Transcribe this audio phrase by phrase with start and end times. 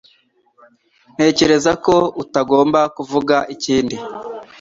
[1.15, 3.95] Ntekereza ko utagomba kuvuga ikindi